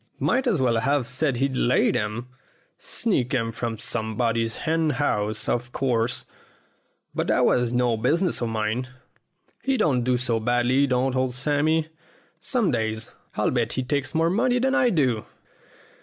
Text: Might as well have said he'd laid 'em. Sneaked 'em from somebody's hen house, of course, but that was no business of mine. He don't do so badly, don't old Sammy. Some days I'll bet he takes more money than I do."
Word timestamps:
Might 0.17 0.47
as 0.47 0.59
well 0.59 0.77
have 0.79 1.05
said 1.07 1.35
he'd 1.37 1.55
laid 1.55 1.95
'em. 1.95 2.27
Sneaked 2.79 3.35
'em 3.35 3.51
from 3.51 3.77
somebody's 3.77 4.57
hen 4.65 4.89
house, 4.97 5.47
of 5.47 5.71
course, 5.71 6.25
but 7.13 7.27
that 7.27 7.45
was 7.45 7.71
no 7.71 7.95
business 7.97 8.41
of 8.41 8.49
mine. 8.49 8.87
He 9.61 9.77
don't 9.77 10.01
do 10.03 10.17
so 10.17 10.39
badly, 10.39 10.87
don't 10.87 11.15
old 11.15 11.35
Sammy. 11.35 11.89
Some 12.39 12.71
days 12.71 13.13
I'll 13.35 13.51
bet 13.51 13.73
he 13.73 13.83
takes 13.83 14.15
more 14.15 14.31
money 14.31 14.57
than 14.57 14.73
I 14.73 14.89
do." 14.89 15.25